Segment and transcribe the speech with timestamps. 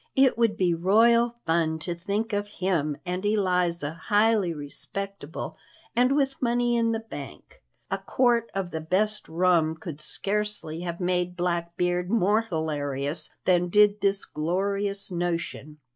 [0.15, 5.57] It would be royal fun to think of him and Eliza highly respectable
[5.95, 7.61] and with money in the bank.
[7.91, 14.01] A quart of the best rum could scarcely have made Blackbeard more hilarious than did
[14.01, 15.77] this glorious notion.